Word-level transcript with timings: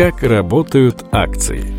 Как 0.00 0.22
работают 0.22 1.04
акции? 1.12 1.76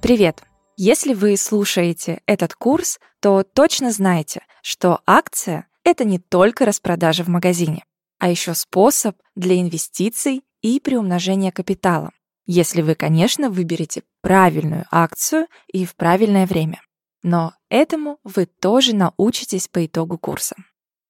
Привет! 0.00 0.42
Если 0.78 1.12
вы 1.12 1.36
слушаете 1.36 2.22
этот 2.24 2.54
курс, 2.54 2.98
то 3.20 3.42
точно 3.42 3.92
знаете, 3.92 4.40
что 4.62 5.00
акция— 5.06 5.66
это 5.84 6.06
не 6.06 6.18
только 6.18 6.64
распродажа 6.64 7.24
в 7.24 7.28
магазине, 7.28 7.84
а 8.20 8.30
еще 8.30 8.54
способ 8.54 9.14
для 9.36 9.60
инвестиций 9.60 10.44
и 10.62 10.80
приумножения 10.80 11.52
капитала, 11.52 12.12
если 12.46 12.80
вы, 12.80 12.94
конечно, 12.94 13.50
выберете 13.50 14.04
правильную 14.22 14.86
акцию 14.90 15.46
и 15.70 15.84
в 15.84 15.94
правильное 15.94 16.46
время. 16.46 16.80
Но 17.22 17.52
этому 17.68 18.18
вы 18.24 18.46
тоже 18.46 18.96
научитесь 18.96 19.68
по 19.68 19.84
итогу 19.84 20.16
курса. 20.16 20.56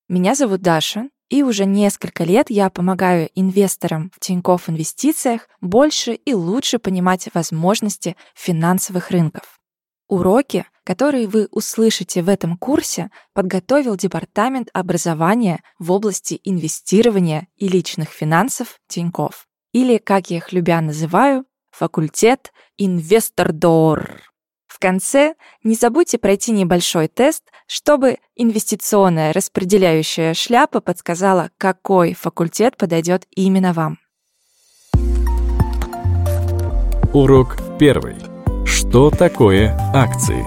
Меня 0.08 0.34
зовут 0.34 0.60
Даша, 0.60 1.08
и 1.32 1.42
уже 1.42 1.64
несколько 1.64 2.24
лет 2.24 2.50
я 2.50 2.68
помогаю 2.68 3.30
инвесторам 3.34 4.10
в 4.14 4.20
Тинькофф 4.20 4.68
Инвестициях 4.68 5.48
больше 5.62 6.12
и 6.12 6.34
лучше 6.34 6.78
понимать 6.78 7.30
возможности 7.32 8.16
финансовых 8.34 9.10
рынков. 9.10 9.58
Уроки, 10.08 10.66
которые 10.84 11.26
вы 11.26 11.48
услышите 11.50 12.20
в 12.20 12.28
этом 12.28 12.58
курсе, 12.58 13.10
подготовил 13.32 13.96
Департамент 13.96 14.68
образования 14.74 15.62
в 15.78 15.90
области 15.90 16.38
инвестирования 16.44 17.48
и 17.56 17.66
личных 17.66 18.10
финансов 18.10 18.78
Тинькофф, 18.88 19.46
или, 19.72 19.96
как 19.96 20.28
я 20.28 20.36
их 20.36 20.52
любя 20.52 20.82
называю, 20.82 21.46
факультет 21.70 22.52
Инвестордор. 22.76 24.20
В 24.66 24.78
конце 24.78 25.34
не 25.62 25.76
забудьте 25.76 26.18
пройти 26.18 26.52
небольшой 26.52 27.08
тест, 27.08 27.44
чтобы 27.72 28.18
инвестиционная 28.36 29.32
распределяющая 29.32 30.34
шляпа 30.34 30.82
подсказала, 30.82 31.50
какой 31.56 32.12
факультет 32.12 32.76
подойдет 32.76 33.26
именно 33.30 33.72
вам. 33.72 33.98
Урок 37.14 37.56
первый. 37.78 38.16
Что 38.66 39.08
такое 39.08 39.74
акции? 39.94 40.44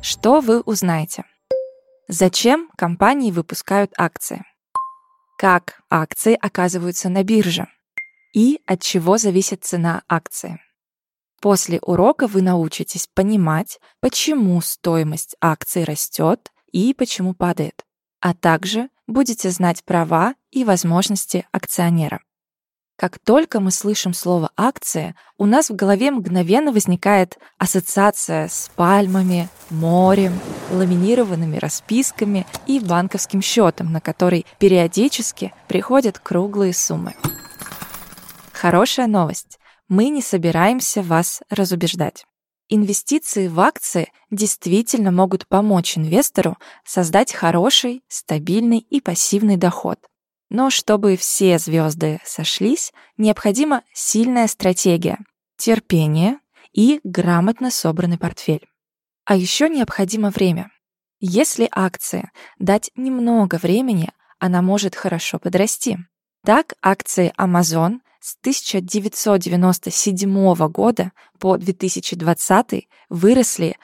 Что 0.00 0.40
вы 0.40 0.62
узнаете? 0.62 1.24
Зачем 2.08 2.70
компании 2.78 3.30
выпускают 3.30 3.92
акции? 3.98 4.46
Как 5.36 5.82
акции 5.90 6.38
оказываются 6.40 7.10
на 7.10 7.22
бирже? 7.22 7.66
И 8.32 8.60
от 8.64 8.80
чего 8.80 9.18
зависит 9.18 9.62
цена 9.62 10.04
акции? 10.08 10.58
После 11.46 11.78
урока 11.82 12.26
вы 12.26 12.42
научитесь 12.42 13.08
понимать, 13.14 13.78
почему 14.00 14.60
стоимость 14.60 15.36
акций 15.40 15.84
растет 15.84 16.50
и 16.72 16.92
почему 16.92 17.34
падает, 17.34 17.84
а 18.20 18.34
также 18.34 18.88
будете 19.06 19.50
знать 19.50 19.84
права 19.84 20.34
и 20.50 20.64
возможности 20.64 21.46
акционера. 21.52 22.20
Как 22.96 23.20
только 23.20 23.60
мы 23.60 23.70
слышим 23.70 24.12
слово 24.12 24.50
«акция», 24.56 25.14
у 25.38 25.46
нас 25.46 25.70
в 25.70 25.76
голове 25.76 26.10
мгновенно 26.10 26.72
возникает 26.72 27.38
ассоциация 27.58 28.48
с 28.48 28.68
пальмами, 28.74 29.48
морем, 29.70 30.32
ламинированными 30.72 31.58
расписками 31.58 32.44
и 32.66 32.80
банковским 32.80 33.40
счетом, 33.40 33.92
на 33.92 34.00
который 34.00 34.46
периодически 34.58 35.54
приходят 35.68 36.18
круглые 36.18 36.74
суммы. 36.74 37.14
Хорошая 38.52 39.06
новость 39.06 39.60
мы 39.88 40.08
не 40.08 40.22
собираемся 40.22 41.02
вас 41.02 41.42
разубеждать. 41.50 42.26
Инвестиции 42.68 43.46
в 43.46 43.60
акции 43.60 44.12
действительно 44.30 45.12
могут 45.12 45.46
помочь 45.46 45.96
инвестору 45.96 46.56
создать 46.84 47.32
хороший, 47.32 48.02
стабильный 48.08 48.78
и 48.78 49.00
пассивный 49.00 49.56
доход. 49.56 50.00
Но 50.50 50.70
чтобы 50.70 51.16
все 51.16 51.58
звезды 51.58 52.20
сошлись, 52.24 52.92
необходима 53.16 53.82
сильная 53.92 54.48
стратегия, 54.48 55.18
терпение 55.56 56.40
и 56.72 57.00
грамотно 57.04 57.70
собранный 57.70 58.18
портфель. 58.18 58.66
А 59.24 59.36
еще 59.36 59.68
необходимо 59.68 60.30
время. 60.30 60.70
Если 61.20 61.68
акции 61.70 62.30
дать 62.58 62.90
немного 62.96 63.56
времени, 63.56 64.10
она 64.38 64.60
может 64.60 64.94
хорошо 64.94 65.38
подрасти. 65.38 65.98
Так 66.44 66.74
акции 66.82 67.32
Amazon 67.38 68.00
с 68.26 68.36
1997 68.40 70.68
года 70.68 71.12
по 71.38 71.56
2020 71.56 72.88
выросли 73.08 73.78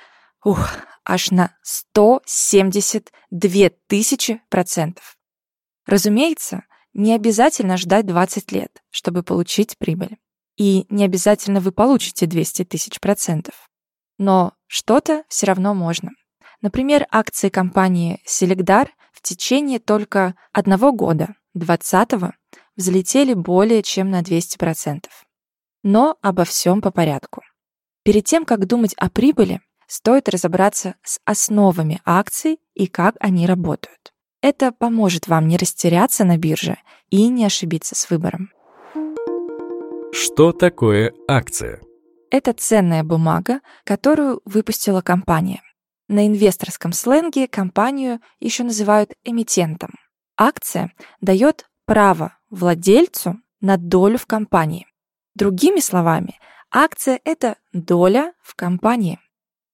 ух, 0.45 0.69
аж 1.05 1.31
на 1.31 1.57
172 1.63 3.71
тысячи 3.87 4.43
процентов. 4.49 5.17
Разумеется, 5.87 6.65
не 6.93 7.15
обязательно 7.15 7.77
ждать 7.77 8.05
20 8.07 8.51
лет, 8.51 8.83
чтобы 8.91 9.23
получить 9.23 9.79
прибыль. 9.79 10.19
И 10.57 10.87
не 10.89 11.05
обязательно 11.05 11.61
вы 11.61 11.71
получите 11.71 12.27
200 12.27 12.65
тысяч 12.65 12.99
процентов. 12.99 13.71
Но 14.19 14.55
что-то 14.67 15.23
все 15.29 15.47
равно 15.47 15.73
можно. 15.73 16.11
Например, 16.61 17.07
акции 17.13 17.49
компании 17.49 18.21
Селегдар 18.25 18.91
в 19.13 19.23
течение 19.23 19.79
только 19.79 20.35
одного 20.53 20.91
года, 20.91 21.37
2020 21.55 22.35
взлетели 22.77 23.35
более 23.35 23.83
чем 23.83 24.11
на 24.11 24.23
200%. 24.23 25.05
Но 25.83 26.17
обо 26.23 26.45
всем 26.45 26.81
по 26.81 26.91
порядку. 26.91 27.43
Перед 28.05 28.25
тем, 28.25 28.45
как 28.45 28.67
думать 28.67 28.95
о 28.97 29.11
прибыли, 29.11 29.61
стоит 29.87 30.29
разобраться 30.29 30.95
с 31.03 31.21
основами 31.25 32.01
акций 32.05 32.59
и 32.75 32.87
как 32.87 33.17
они 33.21 33.47
работают. 33.47 34.13
Это 34.41 34.73
поможет 34.73 35.29
вам 35.29 35.47
не 35.47 35.57
растеряться 35.57 36.25
на 36.25 36.37
бирже 36.37 36.79
и 37.11 37.29
не 37.29 37.45
ошибиться 37.45 37.95
с 37.95 38.11
выбором. 38.11 38.51
Что 40.13 40.53
такое 40.53 41.15
акция? 41.29 41.81
Это 42.31 42.53
ценная 42.53 43.05
бумага, 43.05 43.61
которую 43.85 44.41
выпустила 44.45 45.01
компания. 45.01 45.63
На 46.09 46.27
инвесторском 46.27 46.93
сленге 46.93 47.47
компанию 47.47 48.21
еще 48.41 48.65
называют 48.65 49.13
эмитентом. 49.25 49.91
Акция 50.37 50.93
дает 51.21 51.67
право 51.93 52.39
владельцу 52.49 53.37
на 53.61 53.77
долю 53.77 54.17
в 54.17 54.25
компании. 54.25 54.87
Другими 55.35 55.79
словами, 55.81 56.41
акция— 56.71 57.21
это 57.25 57.57
доля 57.75 58.33
в 58.43 58.55
компании. 58.55 59.19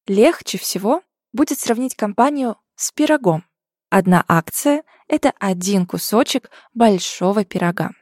Легче 0.09 0.59
всего 0.59 1.03
будет 1.33 1.61
сравнить 1.61 1.95
компанию 1.95 2.56
с 2.75 2.91
пирогом. 2.91 3.45
Одна 3.89 4.25
акция— 4.27 4.83
это 5.09 5.33
один 5.39 5.87
кусочек 5.87 6.51
большого 6.75 7.45
пирога. 7.45 7.93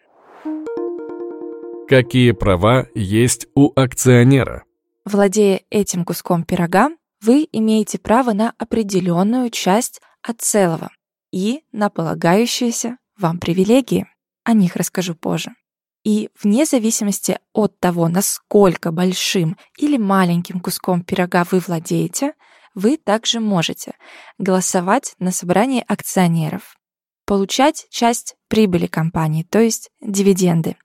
Какие 1.87 2.33
права 2.33 2.87
есть 2.95 3.49
у 3.55 3.71
акционера? 3.79 4.65
Владея 5.05 5.61
этим 5.69 6.07
куском 6.07 6.45
пирога, 6.45 6.89
вы 7.21 7.47
имеете 7.53 7.99
право 7.99 8.33
на 8.33 8.55
определенную 8.57 9.51
часть 9.51 10.01
от 10.23 10.41
целого 10.41 10.91
и 11.33 11.65
на 11.71 11.91
полагающиеся 11.91 12.97
вам 13.19 13.39
привилегии. 13.39 14.07
О 14.45 14.53
них 14.53 14.77
расскажу 14.77 15.15
позже. 15.15 15.51
И 16.05 16.31
вне 16.41 16.65
зависимости 16.67 17.39
от 17.53 17.81
того, 17.81 18.09
насколько 18.09 18.93
большим 18.93 19.57
или 19.77 19.97
маленьким 19.97 20.61
куском 20.61 21.03
пирога 21.03 21.45
вы 21.51 21.59
владеете, 21.59 22.35
вы 22.75 22.97
также 22.97 23.41
можете 23.41 23.95
голосовать 24.39 25.17
на 25.19 25.33
собрании 25.33 25.85
акционеров, 25.89 26.77
получать 27.25 27.87
часть 27.91 28.37
прибыли 28.49 28.87
компании, 28.87 29.43
то 29.43 29.59
есть 29.59 29.91
дивиденды, 30.01 30.77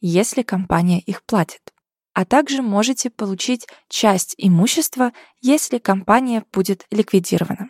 если 0.00 0.42
компания 0.42 1.00
их 1.00 1.24
платит, 1.24 1.72
а 2.12 2.24
также 2.24 2.62
можете 2.62 3.10
получить 3.10 3.66
часть 3.88 4.34
имущества, 4.38 5.12
если 5.40 5.78
компания 5.78 6.44
будет 6.52 6.86
ликвидирована. 6.92 7.68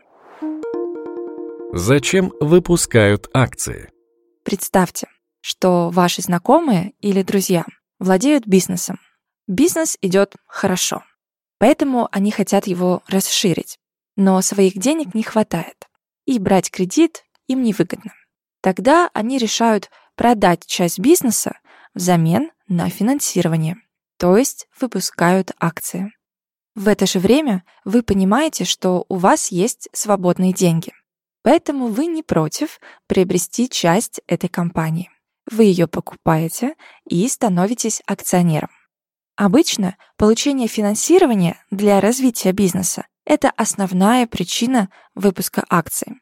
Зачем 1.73 2.33
выпускают 2.41 3.31
акции? 3.33 3.91
Представьте, 4.49 5.09
что 5.43 5.91
ваши 5.91 6.23
знакомые 6.23 6.95
или 7.01 7.23
друзья 7.23 7.67
владеют 7.99 8.47
бизнесом. 8.47 8.99
Бизнес 9.47 9.99
идет 10.01 10.37
хорошо, 10.47 11.05
поэтому 11.59 12.09
они 12.13 12.31
хотят 12.31 12.67
его 12.67 13.03
расширить, 13.09 13.79
но 14.17 14.41
своих 14.41 14.79
денег 14.79 15.13
не 15.13 15.23
хватает, 15.23 15.87
и 16.25 16.39
брать 16.39 16.71
кредит 16.71 17.25
им 17.47 17.63
невыгодно. 17.63 18.15
Тогда 18.63 19.11
они 19.13 19.37
решают 19.37 19.91
продать 20.17 20.65
часть 20.65 20.99
бизнеса 20.99 21.59
взамен 21.93 22.51
на 22.69 22.89
финансирование, 22.89 23.77
то 24.17 24.39
есть 24.39 24.67
выпускают 24.81 25.53
акции. 25.61 26.11
В 26.75 26.89
это 26.89 27.05
же 27.05 27.19
время 27.19 27.65
вы 27.85 28.03
понимаете, 28.03 28.65
что 28.65 29.05
у 29.11 29.17
вас 29.17 29.49
есть 29.49 29.91
свободные 29.93 30.55
деньги. 30.55 30.95
Поэтому 31.43 31.89
вы 31.89 32.07
не 32.07 32.23
против 32.23 32.81
приобрести 33.07 33.69
часть 33.69 34.21
этой 34.27 34.49
компании. 34.49 35.11
Вы 35.51 35.65
ее 35.65 35.87
покупаете 35.87 36.75
и 37.09 37.27
становитесь 37.29 38.03
акционером. 38.07 38.71
Обычно 39.37 39.97
получение 40.17 40.69
финансирования 40.69 41.63
для 41.71 42.01
развития 42.01 42.53
бизнеса– 42.53 43.07
это 43.25 43.51
основная 43.51 44.27
причина 44.27 44.91
выпуска 45.15 45.65
акций. 45.71 46.21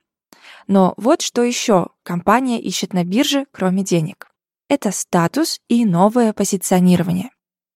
Но 0.67 0.95
вот 0.97 1.23
что 1.23 1.43
еще 1.43 1.89
компания 2.03 2.61
ищет 2.61 2.93
на 2.93 3.05
бирже, 3.05 3.47
кроме 3.53 3.83
денег. 3.83 4.29
это 4.69 4.91
статус 4.91 5.61
и 5.69 5.85
новое 5.85 6.33
позиционирование. 6.33 7.31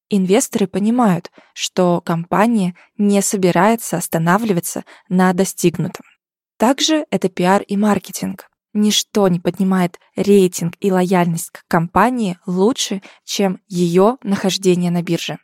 Инвесторы 0.08 0.66
понимают, 0.66 1.30
что 1.54 2.00
компания 2.00 2.74
не 2.98 3.22
собирается 3.22 3.96
останавливаться 3.96 4.84
на 5.08 5.32
достигнутом. 5.32 6.04
Также 6.60 7.06
это 7.10 7.30
пиар 7.30 7.62
и 7.62 7.78
маркетинг. 7.78 8.50
Ничто 8.74 9.28
не 9.28 9.40
поднимает 9.40 9.98
рейтинг 10.14 10.74
и 10.80 10.92
лояльность 10.92 11.48
к 11.52 11.64
компании 11.66 12.38
лучше, 12.44 13.00
чем 13.24 13.62
ее 13.66 14.18
нахождение 14.22 14.90
на 14.90 15.02
бирже. 15.02 15.38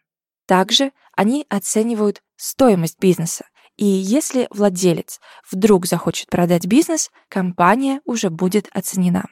Также 0.47 0.93
они 1.17 1.47
оценивают 1.49 2.21
стоимость 2.37 2.99
бизнеса, 3.01 3.47
и 3.79 3.87
если 3.87 4.47
владелец 4.51 5.19
вдруг 5.51 5.87
захочет 5.87 6.29
продать 6.29 6.67
бизнес, 6.67 7.11
компания 7.31 8.03
уже 8.05 8.29
будет 8.29 8.69
оценена. 8.73 9.25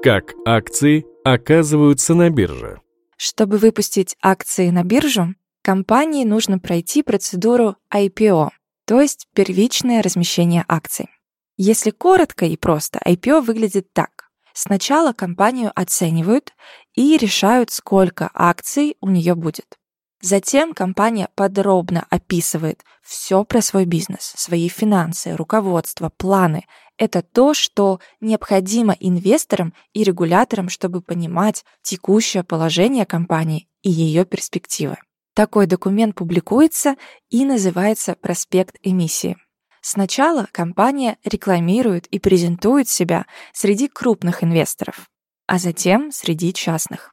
Как 0.00 0.32
акции 0.46 1.04
оказываются 1.24 2.14
на 2.14 2.30
бирже? 2.30 2.80
Чтобы 3.16 3.56
выпустить 3.56 4.16
акции 4.22 4.70
на 4.70 4.84
биржу, 4.84 5.34
компании 5.62 6.24
нужно 6.24 6.60
пройти 6.60 7.02
процедуру 7.02 7.74
IPO, 7.92 8.50
то 8.86 9.00
есть 9.00 9.28
первичное 9.34 10.02
размещение 10.02 10.64
акций. 10.68 11.08
Если 11.56 11.90
коротко 11.90 12.46
и 12.46 12.56
просто, 12.56 12.98
IPO 13.04 13.42
выглядит 13.42 13.92
так. 13.92 14.30
Сначала 14.52 15.12
компанию 15.12 15.72
оценивают 15.74 16.52
и 16.94 17.16
решают, 17.16 17.70
сколько 17.70 18.30
акций 18.34 18.96
у 19.00 19.08
нее 19.08 19.34
будет. 19.34 19.78
Затем 20.20 20.72
компания 20.74 21.28
подробно 21.34 22.06
описывает 22.08 22.82
все 23.02 23.44
про 23.44 23.60
свой 23.60 23.84
бизнес, 23.84 24.32
свои 24.36 24.68
финансы, 24.68 25.36
руководство, 25.36 26.08
планы. 26.08 26.64
Это 26.96 27.20
то, 27.22 27.52
что 27.52 28.00
необходимо 28.20 28.96
инвесторам 28.98 29.74
и 29.92 30.02
регуляторам, 30.02 30.68
чтобы 30.68 31.02
понимать 31.02 31.64
текущее 31.82 32.42
положение 32.42 33.04
компании 33.04 33.68
и 33.82 33.90
ее 33.90 34.24
перспективы. 34.24 34.96
Такой 35.34 35.66
документ 35.66 36.14
публикуется 36.14 36.96
и 37.28 37.44
называется 37.44 38.16
проспект 38.20 38.76
эмиссии. 38.82 39.36
Сначала 39.80 40.48
компания 40.52 41.18
рекламирует 41.24 42.06
и 42.06 42.18
презентует 42.18 42.88
себя 42.88 43.26
среди 43.52 43.88
крупных 43.88 44.42
инвесторов, 44.44 45.10
а 45.46 45.58
затем 45.58 46.12
среди 46.12 46.54
частных. 46.54 47.12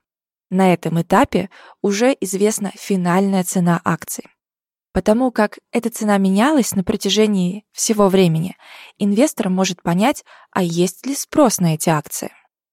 На 0.52 0.72
этом 0.72 1.02
этапе 1.02 1.50
уже 1.82 2.16
известна 2.22 2.72
финальная 2.76 3.44
цена 3.44 3.82
акций. 3.84 4.26
Потому 4.94 5.32
как 5.32 5.60
эта 5.72 5.90
цена 5.90 6.18
менялась 6.18 6.76
на 6.76 6.84
протяжении 6.84 7.66
всего 7.72 8.08
времени, 8.10 8.56
инвестор 9.00 9.50
может 9.50 9.82
понять, 9.82 10.24
а 10.52 10.62
есть 10.62 11.06
ли 11.06 11.16
спрос 11.16 11.60
на 11.60 11.74
эти 11.74 11.90
акции. 11.90 12.32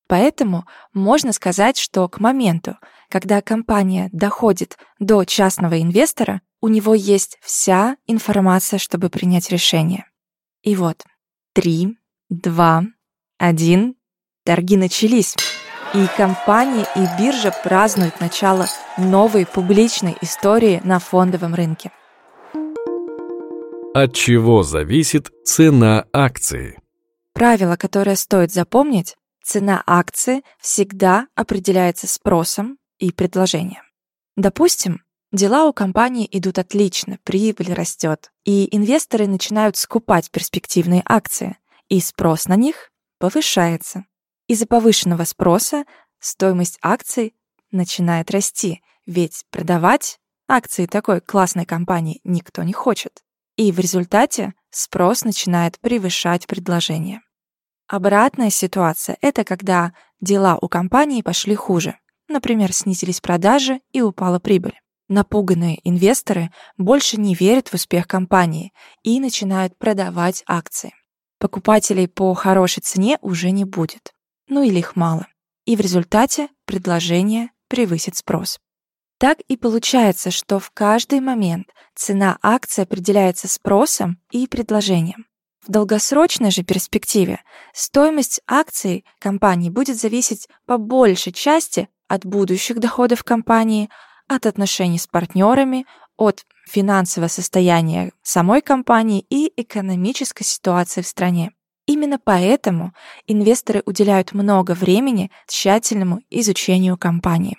Поэтому 0.09 0.67
можно 0.93 1.33
сказать, 1.33 1.79
что 1.79 2.09
к 2.09 2.19
моменту, 2.19 2.77
когда 3.09 3.41
компания 3.41 4.11
доходит 4.13 4.77
до 4.99 5.25
частного 5.25 5.81
инвестора, 5.81 6.43
у 6.61 6.69
него 6.69 6.95
есть 6.95 7.39
вся 7.41 7.97
информация, 8.07 8.79
чтобы 8.79 9.09
принять 9.09 9.51
решение. 9.51 10.05
И 10.63 10.77
вот, 10.77 11.05
три, 11.55 11.97
два, 12.29 12.85
один, 13.39 13.95
торги 14.45 14.77
начались. 14.77 15.37
И 15.95 16.07
компании, 16.17 16.85
и 16.97 17.07
биржа 17.19 17.51
празднуют 17.65 18.21
начало 18.21 18.67
новой 18.99 19.47
публичной 19.47 20.17
истории 20.21 20.83
на 20.85 20.99
фондовом 20.99 21.55
рынке. 21.55 21.91
От 23.95 24.15
чего 24.15 24.63
зависит 24.63 25.31
цена 25.45 26.05
акции? 26.13 26.79
Правило, 27.33 27.77
которое 27.77 28.17
стоит 28.17 28.53
запомнить, 28.53 29.17
цена 29.43 29.83
акции 29.87 30.43
всегда 30.61 31.27
определяется 31.35 32.07
спросом 32.07 32.77
и 32.99 33.13
предложением. 33.13 33.83
Допустим, 34.37 35.03
дела 35.33 35.67
у 35.67 35.73
компании 35.73 36.29
идут 36.31 36.59
отлично, 36.59 37.19
прибыль 37.25 37.73
растет, 37.73 38.33
и 38.45 38.75
инвесторы 38.77 39.27
начинают 39.27 39.77
скупать 39.77 40.31
перспективные 40.31 41.03
акции, 41.05 41.57
и 41.89 42.01
спрос 42.01 42.47
на 42.47 42.57
них 42.57 42.91
повышается. 43.19 44.05
Из-за 44.47 44.67
повышенного 44.67 45.25
спроса 45.25 45.85
стоимость 46.19 46.79
акций 46.83 47.35
начинает 47.71 48.31
расти, 48.31 48.83
ведь 49.07 49.45
продавать 49.51 50.19
акции 50.49 50.87
такой 50.87 51.21
классной 51.21 51.67
компании 51.67 52.21
никто 52.25 52.63
не 52.63 52.73
хочет. 52.73 53.23
И 53.57 53.73
в 53.73 53.79
результате 53.79 54.55
спрос 54.71 55.25
начинает 55.25 55.79
превышать 55.81 56.47
предложение. 56.47 57.21
Обратная 57.87 58.51
ситуация— 58.51 59.17
это 59.21 59.45
когда 59.45 59.95
дела 60.21 60.59
у 60.61 60.69
компании 60.69 61.23
пошли 61.23 61.55
хуже. 61.55 61.99
Например, 62.29 62.73
снизились 62.73 63.21
продажи 63.21 63.81
и 63.93 64.01
упала 64.01 64.39
прибыль. 64.39 64.79
Напуганные 65.09 65.81
инвесторы 65.89 66.51
больше 66.77 67.19
не 67.19 67.35
верят 67.35 67.69
в 67.69 67.75
успех 67.75 68.07
компании 68.07 68.73
и 69.03 69.19
начинают 69.21 69.77
продавать 69.79 70.45
акции. 70.47 70.95
Покупателей 71.39 72.09
по 72.09 72.35
хорошей 72.35 72.83
цене 72.83 73.19
уже 73.23 73.51
не 73.51 73.65
будет 73.65 74.13
ну 74.49 74.63
или 74.63 74.79
их 74.79 74.97
мало. 74.97 75.27
И 75.65 75.77
в 75.77 75.81
результате 75.81 76.49
предложение 76.65 77.51
превысит 77.69 78.17
спрос. 78.17 78.59
Так 79.19 79.41
и 79.49 79.57
получается, 79.57 80.31
что 80.31 80.59
в 80.59 80.71
каждый 80.71 81.21
момент 81.21 81.69
цена 81.95 82.39
акции 82.41 82.83
определяется 82.83 83.49
спросом 83.49 84.21
и 84.31 84.47
предложением. 84.47 85.27
В 85.67 85.71
долгосрочной 85.71 86.51
же 86.51 86.63
перспективе 86.63 87.41
стоимость 87.75 88.41
акций 88.47 89.05
компании 89.19 89.71
будет 89.71 89.99
зависеть 89.99 90.49
по 90.67 90.79
большей 90.79 91.33
части 91.33 91.89
от 92.09 92.27
будущих 92.27 92.79
доходов 92.79 93.23
компании, 93.23 93.89
от 94.27 94.47
отношений 94.47 94.99
с 94.99 95.07
партнерами, 95.07 95.87
от 96.17 96.45
финансового 96.67 97.29
состояния 97.29 98.13
самой 98.23 98.61
компании 98.61 99.25
и 99.31 99.53
экономической 99.57 100.45
ситуации 100.45 101.03
в 101.03 101.07
стране. 101.07 101.53
Именно 101.87 102.19
поэтому 102.23 102.93
инвесторы 103.27 103.83
уделяют 103.87 104.33
много 104.33 104.73
времени 104.73 105.31
тщательному 105.47 106.21
изучению 106.29 106.99
компании. 106.99 107.57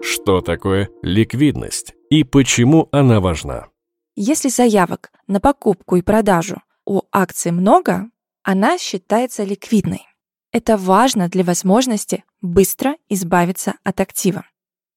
Что 0.00 0.40
такое 0.40 0.88
ликвидность 1.02 1.94
и 2.10 2.22
почему 2.22 2.88
она 2.92 3.20
важна? 3.20 3.68
Если 4.14 4.48
заявок 4.48 5.10
на 5.26 5.40
покупку 5.40 5.96
и 5.96 6.02
продажу 6.02 6.62
у 6.84 7.02
акций 7.10 7.50
много, 7.50 8.10
она 8.42 8.78
считается 8.78 9.42
ликвидной. 9.44 10.06
Это 10.52 10.76
важно 10.76 11.28
для 11.28 11.44
возможности 11.44 12.24
быстро 12.42 12.96
избавиться 13.08 13.74
от 13.84 14.00
актива. 14.00 14.44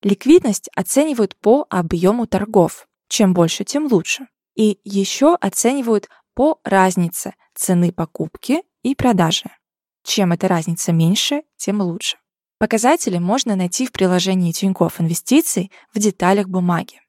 Ликвидность 0.02 0.70
оценивают 0.76 1.36
по 1.38 1.66
объему 1.70 2.28
торгов. 2.28 2.88
Чем 3.08 3.34
больше, 3.34 3.64
тем 3.64 3.88
лучше. 3.88 4.28
И 4.56 4.80
еще 4.84 5.36
оценивают 5.36 6.10
по 6.34 6.60
разнице 6.64 7.34
цены 7.54 7.92
покупки 7.92 8.64
и 8.84 8.94
продажи. 8.96 9.50
Чем 10.04 10.34
эта 10.34 10.48
разница 10.48 10.92
меньше, 10.92 11.44
тем 11.58 11.82
лучше. 11.82 12.18
Показатели 12.58 13.18
можно 13.18 13.56
найти 13.56 13.86
в 13.86 13.92
приложении 13.92 14.52
Тинькофф 14.52 15.02
Инвестиций 15.02 15.72
в 15.94 16.00
деталях 16.00 16.48
бумаги. 16.48 17.02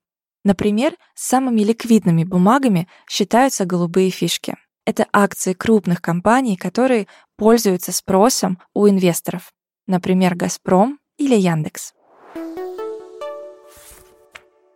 Например, 0.44 0.96
самыми 1.14 1.62
ликвидными 1.62 2.24
бумагами 2.24 2.88
считаются 3.08 3.64
голубые 3.64 4.10
фишки. 4.10 4.56
Это 4.84 5.06
акции 5.12 5.52
крупных 5.52 6.00
компаний, 6.00 6.56
которые 6.56 7.08
пользуются 7.36 7.92
спросом 7.92 8.58
у 8.72 8.88
инвесторов. 8.88 9.52
Например, 9.86 10.34
«Газпром» 10.34 10.98
или 11.16 11.34
«Яндекс». 11.34 11.92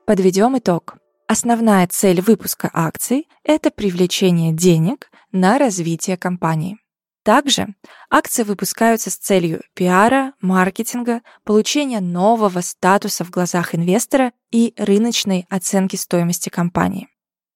Подведем 0.07 0.59
итог. 0.59 0.97
Основная 1.27 1.87
цель 1.87 2.21
выпуска 2.21 2.71
акций– 2.73 3.29
это 3.45 3.71
привлечение 3.71 4.53
денег 4.53 5.11
на 5.31 5.59
развитие 5.59 6.17
компании. 6.17 6.79
Также 7.23 7.75
акции 8.11 8.43
выпускаются 8.43 9.11
с 9.11 9.17
целью 9.17 9.63
пиара, 9.75 10.33
маркетинга, 10.41 11.21
получения 11.45 12.01
нового 12.01 12.61
статуса 12.61 13.25
в 13.25 13.31
глазах 13.31 13.75
инвестора 13.75 14.33
и 14.51 14.75
рыночной 14.77 15.47
оценки 15.51 15.97
стоимости 15.97 16.49
компании. 16.49 17.09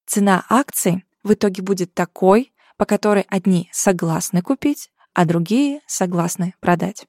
Цена 0.06 0.44
акций 0.48 1.04
в 1.22 1.32
итоге 1.32 1.62
будет 1.62 1.94
такой, 1.94 2.52
по 2.76 2.84
которой 2.84 3.24
одни 3.28 3.68
согласны 3.72 4.42
купить, 4.42 4.90
а 5.14 5.24
другие 5.24 5.80
согласны 5.86 6.54
продать. 6.60 7.06